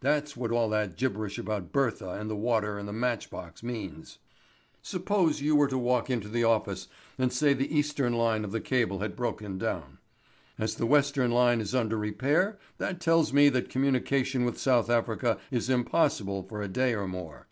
[0.00, 4.16] That's what all that gibberish about Bertha and the water and the matchbox means.
[4.80, 9.00] "Suppose you were to walk into the office and say the Eastern line of cable
[9.00, 9.98] had broken down.
[10.58, 15.36] As the Western line is under repair that tells me that communication with South Africa
[15.50, 17.46] is impossible for a day or more.